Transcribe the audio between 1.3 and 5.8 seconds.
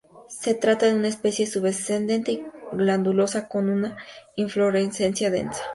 pubescente y glandulosa, Con una Inflorescencia densa.